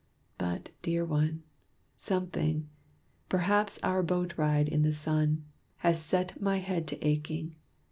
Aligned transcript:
But, 0.39 0.71
dear 0.81 1.05
one, 1.05 1.43
Something 1.95 2.67
perhaps 3.29 3.77
our 3.83 4.01
boat 4.01 4.33
ride 4.35 4.67
in 4.67 4.81
the 4.81 4.91
sun, 4.93 5.45
Has 5.85 6.01
set 6.01 6.41
my 6.41 6.57
head 6.57 6.87
to 6.87 7.07
aching. 7.07 7.53